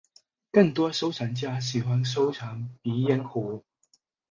[0.51, 3.63] 更多收藏家喜欢收藏鼻烟壶。